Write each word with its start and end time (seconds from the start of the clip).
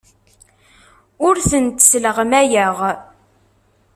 Ur 1.27 1.35
tent-sleɣmayeɣ. 1.49 2.77